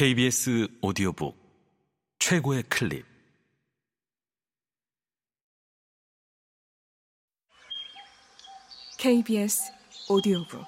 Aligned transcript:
KBS 0.00 0.78
오디오북 0.80 1.36
최고의 2.20 2.62
클립. 2.70 3.04
KBS 8.98 9.70
오디오북. 10.08 10.64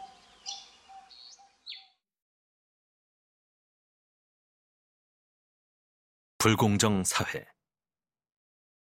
불공정 6.37 7.03
사회. 7.03 7.47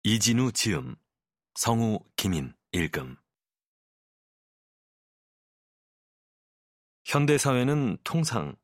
이진우 0.01 0.53
지음 0.53 0.95
성우 1.53 1.99
김인 2.15 2.55
읽음 2.71 3.17
현대 7.05 7.37
사회는 7.37 7.99
통상 8.03 8.57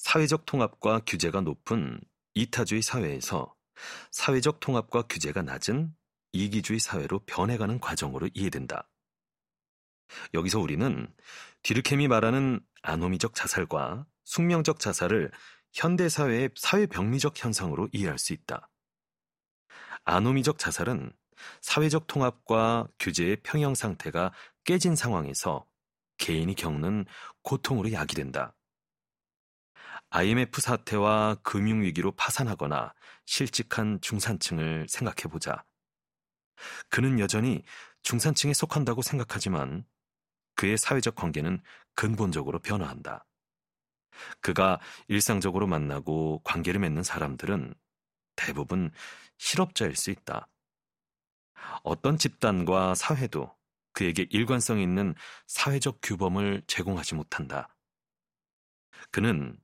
사회적 0.00 0.46
통합과 0.46 1.00
규제가 1.06 1.42
높은 1.42 2.00
이타주의 2.32 2.80
사회에서 2.80 3.54
사회적 4.10 4.58
통합과 4.58 5.02
규제가 5.02 5.42
낮은 5.42 5.94
이기주의 6.32 6.80
사회로 6.80 7.20
변해가는 7.26 7.80
과정으로 7.80 8.30
이해된다. 8.32 8.88
여기서 10.32 10.58
우리는 10.58 11.06
디르켐이 11.62 12.08
말하는 12.08 12.60
아노미적 12.82 13.34
자살과 13.34 14.06
숙명적 14.24 14.80
자살을 14.80 15.30
현대 15.74 16.08
사회의 16.08 16.48
사회병리적 16.56 17.44
현상으로 17.44 17.90
이해할 17.92 18.18
수 18.18 18.32
있다. 18.32 18.70
아노미적 20.04 20.58
자살은 20.58 21.12
사회적 21.60 22.06
통합과 22.06 22.88
규제의 22.98 23.42
평형 23.42 23.74
상태가 23.74 24.32
깨진 24.64 24.96
상황에서 24.96 25.66
개인이 26.16 26.54
겪는 26.54 27.04
고통으로 27.42 27.92
야기된다. 27.92 28.56
IMF 30.10 30.60
사태와 30.60 31.36
금융위기로 31.42 32.12
파산하거나 32.12 32.92
실직한 33.26 34.00
중산층을 34.00 34.86
생각해보자. 34.88 35.64
그는 36.88 37.18
여전히 37.20 37.62
중산층에 38.02 38.52
속한다고 38.52 39.02
생각하지만 39.02 39.84
그의 40.56 40.76
사회적 40.76 41.14
관계는 41.14 41.62
근본적으로 41.94 42.58
변화한다. 42.58 43.24
그가 44.40 44.80
일상적으로 45.08 45.66
만나고 45.66 46.40
관계를 46.44 46.80
맺는 46.80 47.02
사람들은 47.02 47.74
대부분 48.36 48.90
실업자일 49.38 49.96
수 49.96 50.10
있다. 50.10 50.48
어떤 51.82 52.18
집단과 52.18 52.94
사회도 52.94 53.54
그에게 53.92 54.26
일관성 54.30 54.80
있는 54.80 55.14
사회적 55.46 55.98
규범을 56.02 56.62
제공하지 56.66 57.14
못한다. 57.14 57.74
그는 59.10 59.58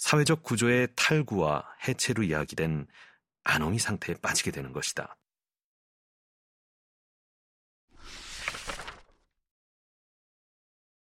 사회적 0.00 0.42
구조의 0.42 0.88
탈구와 0.96 1.62
해체로 1.86 2.22
이야기된 2.22 2.86
아노미 3.44 3.78
상태에 3.78 4.14
빠지게 4.14 4.50
되는 4.50 4.72
것이다. 4.72 5.18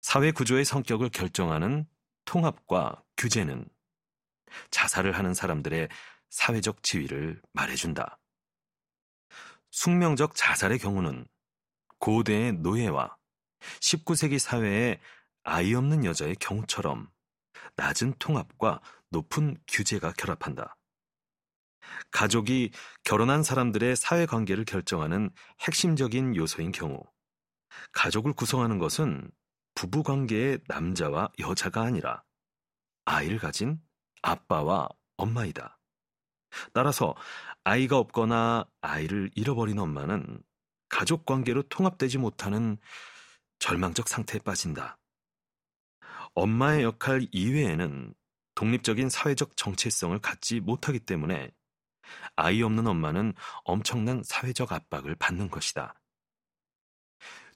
사회 0.02 0.32
구조의 0.32 0.66
성격을 0.66 1.10
결정하는 1.10 1.86
통합과 2.26 3.04
규제는 3.16 3.70
자살을 4.72 5.16
하는 5.16 5.36
사람들의 5.36 5.88
사회적 6.30 6.82
지위를 6.82 7.40
말해준다. 7.54 8.20
숙명적 9.70 10.34
자살의 10.36 10.80
경우는 10.80 11.28
고대의 12.00 12.54
노예와 12.54 13.16
19세기 13.82 14.40
사회의 14.40 15.00
아이 15.44 15.76
없는 15.76 16.06
여자의 16.06 16.36
경우처럼 16.38 17.12
낮은 17.80 18.16
통합과 18.20 18.82
높은 19.10 19.58
규제가 19.68 20.12
결합한다. 20.12 20.76
가족이 22.12 22.72
결혼한 23.06 23.42
사람들의 23.42 23.96
사회관계를 23.96 24.66
결정하는 24.66 25.30
핵심적인 25.62 26.36
요소인 26.36 26.74
경우, 26.74 27.02
가족을 27.94 28.34
구성하는 28.34 28.80
것은 28.80 29.32
부부관계의 29.76 30.60
남자와 30.68 31.30
여자가 31.40 31.82
아니라 31.84 32.24
아이를 33.06 33.40
가진 33.40 33.82
아빠와 34.22 34.90
엄마이다. 35.16 35.80
따라서 36.74 37.16
아이가 37.64 37.98
없거나 37.98 38.66
아이를 38.82 39.32
잃어버린 39.36 39.80
엄마는 39.80 40.44
가족 40.90 41.26
관계로 41.26 41.64
통합되지 41.70 42.18
못하는 42.18 42.78
절망적 43.60 44.10
상태에 44.10 44.40
빠진다. 44.40 45.00
엄마의 46.34 46.84
역할 46.84 47.28
이외에는 47.32 48.14
독립적인 48.56 49.10
사회적 49.10 49.56
정체성을 49.56 50.18
갖지 50.20 50.60
못하기 50.60 51.00
때문에 51.00 51.52
아이 52.36 52.62
없는 52.62 52.88
엄마는 52.88 53.34
엄청난 53.64 54.24
사회적 54.24 54.72
압박을 54.72 55.16
받는 55.16 55.50
것이다. 55.50 55.94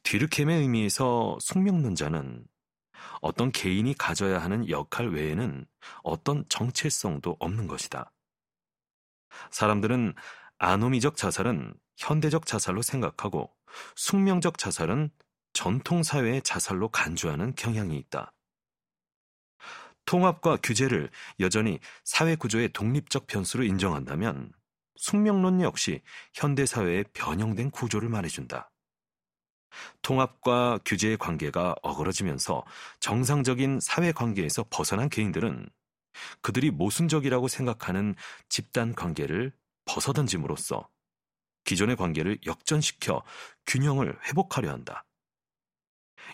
뒤르켐의 0.04 0.62
의미에서 0.62 1.38
숙명론자는 1.40 2.46
어떤 3.22 3.52
개인이 3.52 3.94
가져야 3.96 4.42
하는 4.42 4.70
역할 4.70 5.10
외에는 5.10 5.66
어떤 6.04 6.46
정체성도 6.50 7.38
없는 7.40 7.68
것이다. 7.68 8.12
사람들은 9.50 10.14
아노미적 10.58 11.18
자살은 11.18 11.74
현대적 11.98 12.46
자살로 12.46 12.82
생각하고 12.82 13.52
숙명적 13.96 14.58
자살은 14.58 15.10
전통사회의 15.54 16.42
자살로 16.42 16.90
간주하는 16.90 17.56
경향이 17.56 17.98
있다. 17.98 18.34
통합과 20.06 20.58
규제를 20.58 21.10
여전히 21.40 21.80
사회 22.04 22.36
구조의 22.36 22.74
독립적 22.74 23.28
변수로 23.28 23.64
인정한다면 23.64 24.52
숙명론 24.96 25.62
역시 25.62 26.02
현대 26.34 26.66
사회의 26.66 27.04
변형된 27.14 27.72
구조를 27.72 28.10
말해준다. 28.10 28.72
통합과 30.02 30.80
규제의 30.86 31.18
관계가 31.18 31.76
어그러지면서 31.82 32.64
정상적인 33.00 33.80
사회 33.82 34.12
관계에서 34.12 34.66
벗어난 34.70 35.10
개인들은 35.10 35.68
그들이 36.42 36.70
모순적이라고 36.70 37.48
생각하는 37.48 38.16
집단 38.50 38.94
관계를 38.94 39.52
벗어던짐으로써 39.86 40.88
기존의 41.66 41.96
관계를 41.96 42.38
역전시켜 42.46 43.24
균형을 43.66 44.20
회복하려 44.26 44.70
한다. 44.70 45.06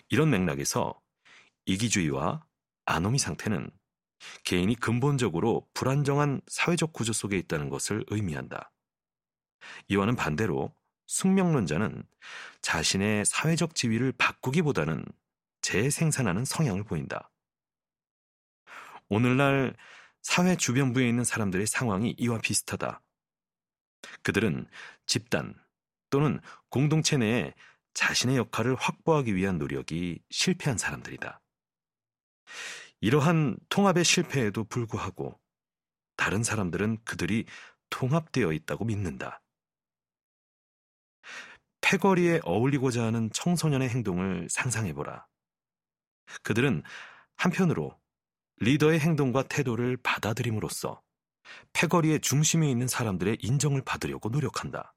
이런 0.08 0.30
맥락에서 0.30 1.00
이기주의와 1.66 2.44
아노미 2.90 3.18
상태는 3.18 3.70
개인이 4.44 4.74
근본적으로 4.76 5.68
불안정한 5.74 6.40
사회적 6.48 6.92
구조 6.92 7.12
속에 7.12 7.38
있다는 7.38 7.70
것을 7.70 8.04
의미한다. 8.08 8.72
이와는 9.88 10.16
반대로 10.16 10.74
숙명론자는 11.06 12.02
자신의 12.62 13.24
사회적 13.24 13.74
지위를 13.74 14.12
바꾸기보다는 14.12 15.04
재생산하는 15.62 16.44
성향을 16.44 16.84
보인다. 16.84 17.30
오늘날 19.08 19.74
사회 20.22 20.56
주변부에 20.56 21.08
있는 21.08 21.24
사람들의 21.24 21.66
상황이 21.66 22.14
이와 22.18 22.38
비슷하다. 22.38 23.02
그들은 24.22 24.68
집단 25.06 25.54
또는 26.10 26.40
공동체 26.68 27.16
내에 27.16 27.54
자신의 27.94 28.36
역할을 28.36 28.74
확보하기 28.76 29.34
위한 29.34 29.58
노력이 29.58 30.22
실패한 30.30 30.78
사람들이다. 30.78 31.40
이러한 33.00 33.56
통합의 33.68 34.04
실패에도 34.04 34.64
불구하고 34.64 35.40
다른 36.16 36.42
사람들은 36.42 36.98
그들이 37.04 37.46
통합되어 37.88 38.52
있다고 38.52 38.84
믿는다. 38.84 39.42
패거리에 41.80 42.40
어울리고자 42.44 43.04
하는 43.04 43.30
청소년의 43.32 43.88
행동을 43.88 44.48
상상해보라. 44.50 45.26
그들은 46.42 46.82
한편으로 47.36 47.98
리더의 48.58 49.00
행동과 49.00 49.44
태도를 49.48 49.96
받아들임으로써 49.96 51.02
패거리의 51.72 52.20
중심에 52.20 52.70
있는 52.70 52.86
사람들의 52.86 53.38
인정을 53.40 53.82
받으려고 53.82 54.28
노력한다. 54.28 54.94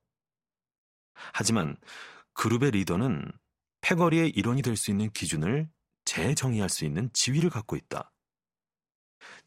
하지만 1.34 1.78
그룹의 2.34 2.72
리더는 2.72 3.32
패거리의 3.82 4.30
일원이 4.32 4.62
될 4.62 4.76
수 4.76 4.92
있는 4.92 5.10
기준을 5.12 5.70
재정의할 6.14 6.70
수 6.70 6.86
있는 6.86 7.10
지위를 7.12 7.50
갖고 7.50 7.76
있다. 7.76 8.12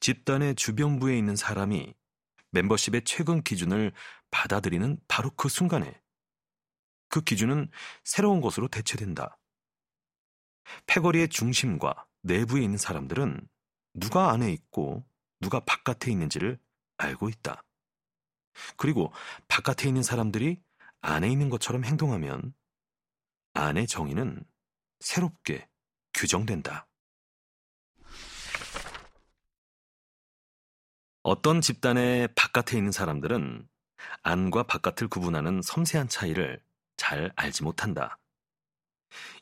집단의 0.00 0.56
주변부에 0.56 1.16
있는 1.16 1.36
사람이 1.36 1.94
멤버십의 2.50 3.04
최근 3.04 3.40
기준을 3.40 3.92
받아들이는 4.32 4.98
바로 5.06 5.30
그 5.36 5.48
순간에 5.48 6.02
그 7.08 7.20
기준은 7.20 7.70
새로운 8.02 8.40
것으로 8.40 8.66
대체된다. 8.66 9.38
패거리의 10.86 11.28
중심과 11.28 12.08
내부에 12.22 12.62
있는 12.64 12.78
사람들은 12.78 13.48
누가 13.94 14.32
안에 14.32 14.52
있고 14.52 15.06
누가 15.38 15.60
바깥에 15.60 16.10
있는지를 16.10 16.58
알고 16.96 17.28
있다. 17.28 17.62
그리고 18.76 19.12
바깥에 19.46 19.86
있는 19.86 20.02
사람들이 20.02 20.60
안에 21.00 21.28
있는 21.30 21.48
것처럼 21.48 21.84
행동하면 21.84 22.54
안의 23.52 23.86
정의는 23.86 24.42
새롭게 24.98 25.68
규정된다. 26.16 26.88
어떤 31.22 31.60
집단의 31.60 32.28
바깥에 32.34 32.78
있는 32.78 32.90
사람들은 32.90 33.68
안과 34.22 34.62
바깥을 34.62 35.08
구분하는 35.08 35.60
섬세한 35.62 36.08
차이를 36.08 36.60
잘 36.96 37.32
알지 37.36 37.64
못한다. 37.64 38.18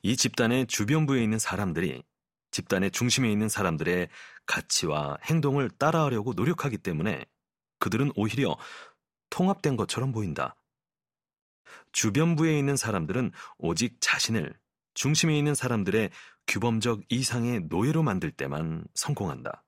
이 0.03 0.17
집단의 0.17 0.67
주변부에 0.67 1.23
있는 1.23 1.39
사람들이 1.39 2.03
집단의 2.51 2.91
중심에 2.91 3.31
있는 3.31 3.49
사람들의 3.49 4.09
가치와 4.47 5.19
행동을 5.25 5.71
따라하려고 5.71 6.33
노력하기 6.35 6.79
때문에 6.79 7.25
그들은 7.79 8.13
오히려 8.17 8.57
통합된 9.31 9.77
것처럼 9.77 10.13
보인다. 10.13 10.57
주변부에 11.93 12.59
있는 12.59 12.77
사람들은 12.77 13.33
오직 13.59 14.01
자신을 14.01 14.55
중심에 14.95 15.37
있는 15.37 15.55
사람들의 15.55 16.11
규범적 16.47 17.03
이상의 17.09 17.63
노예로 17.69 18.03
만들 18.03 18.31
때만 18.31 18.85
성공한다. 18.95 19.65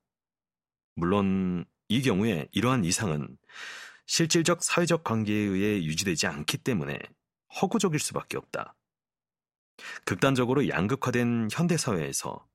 물론 0.95 1.65
이 1.89 2.01
경우에 2.01 2.47
이러한 2.51 2.85
이상은 2.85 3.37
실질적 4.05 4.63
사회적 4.63 5.03
관계에 5.03 5.35
의해 5.35 5.83
유지되지 5.83 6.27
않기 6.27 6.59
때문에 6.59 6.97
허구적일 7.61 7.99
수밖에 7.99 8.37
없다. 8.37 8.75
극단적으로 10.05 10.67
양극화된 10.69 11.49
현대사회에서 11.51 12.47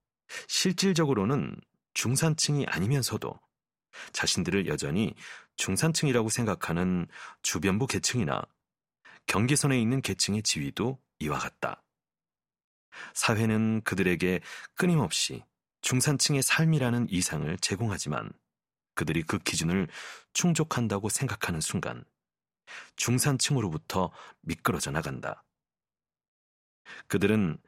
실질적으로는 0.48 1.56
중산층이 1.94 2.66
아니면서도 2.66 3.38
자신들을 4.12 4.66
여전히 4.66 5.14
중산층이라고 5.56 6.30
생각하는 6.30 7.06
주변부 7.42 7.86
계층이나 7.86 8.42
경계선에 9.26 9.80
있는 9.80 10.00
계층의 10.00 10.42
지위도 10.42 10.98
이와 11.20 11.38
같다. 11.38 11.82
사회는 13.14 13.82
그들에게 13.82 14.40
끊임없이 14.74 15.42
중산층의 15.82 16.42
삶이라는 16.42 17.08
이상을 17.10 17.58
제공하지만 17.58 18.32
그들이 18.94 19.22
그 19.22 19.38
기준을 19.38 19.88
충족한다고 20.32 21.08
생각하는 21.08 21.60
순간 21.60 22.04
중산층으로부터 22.96 24.10
미끄러져 24.42 24.90
나간다. 24.90 25.44
그들은 27.08 27.58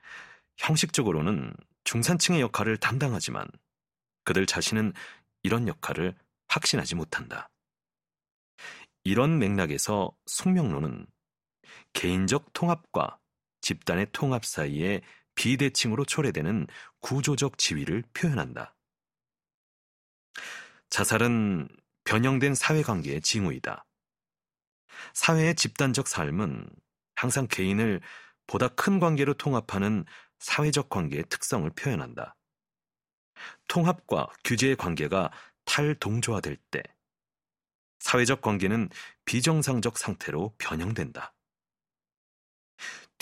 형식적으로는 0.57 1.55
중산층의 1.85 2.41
역할을 2.41 2.79
담당하지만 2.79 3.49
그들 4.25 4.47
자신은 4.47 4.93
이런 5.43 5.69
역할을 5.69 6.15
확신하지 6.49 6.95
못한다. 6.95 7.51
이런 9.03 9.39
맥락에서 9.39 10.11
숙명론은 10.27 11.07
개인적 11.93 12.53
통합과 12.53 13.19
집단의 13.65 14.09
통합 14.13 14.45
사이에 14.45 15.01
비대칭으로 15.37 16.05
초래되는 16.05 16.67
구조적 17.01 17.57
지위를 17.57 18.05
표현한다. 18.13 18.77
자살은 20.91 21.69
변형된 22.05 22.55
사회관계의 22.55 23.23
징후이다. 23.23 23.87
사회의 25.15 25.55
집단적 25.55 26.07
삶은 26.07 26.69
항상 27.15 27.49
개인을 27.49 28.03
보다 28.47 28.69
큰 28.69 29.01
관계로 29.01 29.33
통합하는 29.33 30.05
사회적 30.39 30.91
관계의 30.91 31.25
특성을 31.31 31.69
표현한다. 31.71 32.37
통합과 33.69 34.29
규제의 34.45 34.77
관계가 34.77 35.33
탈동조화될 35.65 36.59
때 36.71 36.83
사회적 37.99 38.43
관계는 38.43 38.91
비정상적 39.25 39.97
상태로 39.97 40.55
변형된다. 40.59 41.34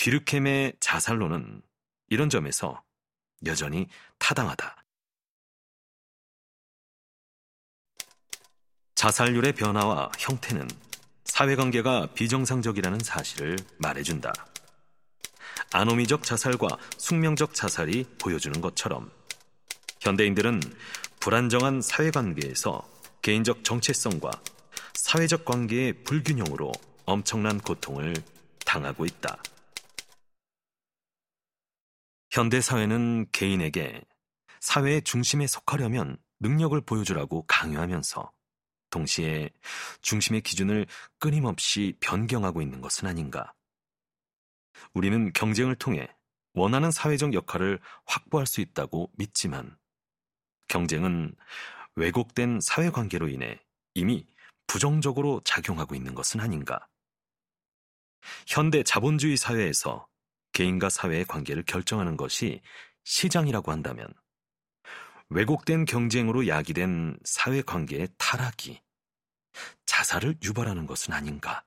뒤르켐의 0.03 0.73
자살론은 0.81 1.61
이런 2.09 2.29
점에서 2.29 2.83
여전히 3.45 3.87
타당하다. 4.17 4.83
자살률의 8.95 9.53
변화와 9.53 10.11
형태는 10.19 10.67
사회관계가 11.23 12.07
비정상적이라는 12.15 12.99
사실을 12.99 13.55
말해준다. 13.77 14.33
아노미적 15.71 16.23
자살과 16.23 16.77
숙명적 16.97 17.53
자살이 17.53 18.03
보여주는 18.19 18.59
것처럼 18.59 19.09
현대인들은 20.01 20.59
불안정한 21.21 21.81
사회관계에서 21.81 22.85
개인적 23.21 23.63
정체성과 23.63 24.31
사회적 24.95 25.45
관계의 25.45 26.03
불균형으로 26.03 26.73
엄청난 27.05 27.57
고통을 27.57 28.15
당하고 28.65 29.05
있다. 29.05 29.37
현대 32.33 32.61
사회는 32.61 33.27
개인에게 33.31 34.01
사회의 34.59 35.03
중심에 35.03 35.45
속하려면 35.45 36.17
능력을 36.39 36.81
보여주라고 36.81 37.45
강요하면서 37.45 38.31
동시에 38.89 39.51
중심의 40.01 40.41
기준을 40.41 40.87
끊임없이 41.19 41.95
변경하고 41.99 42.63
있는 42.63 42.81
것은 42.81 43.07
아닌가. 43.07 43.53
우리는 44.95 45.31
경쟁을 45.33 45.75
통해 45.75 46.07
원하는 46.55 46.89
사회적 46.89 47.35
역할을 47.35 47.79
확보할 48.05 48.47
수 48.47 48.61
있다고 48.61 49.11
믿지만 49.15 49.77
경쟁은 50.69 51.35
왜곡된 51.93 52.61
사회 52.63 52.89
관계로 52.89 53.29
인해 53.29 53.59
이미 53.93 54.25
부정적으로 54.65 55.39
작용하고 55.45 55.93
있는 55.93 56.15
것은 56.15 56.39
아닌가. 56.39 56.87
현대 58.47 58.81
자본주의 58.81 59.37
사회에서 59.37 60.07
개인과 60.53 60.89
사회의 60.89 61.25
관계를 61.25 61.63
결정하는 61.63 62.17
것이 62.17 62.61
시장이라고 63.03 63.71
한다면 63.71 64.07
왜곡된 65.29 65.85
경쟁으로 65.85 66.47
야기된 66.47 67.17
사회 67.23 67.61
관계의 67.61 68.09
타락이 68.17 68.81
자살을 69.85 70.37
유발하는 70.43 70.85
것은 70.85 71.13
아닌가. 71.13 71.63